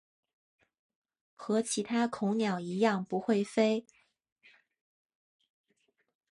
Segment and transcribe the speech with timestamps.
[1.35, 3.85] 和其他恐鸟一样不会飞。